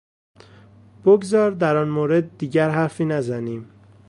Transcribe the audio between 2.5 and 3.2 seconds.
حرفی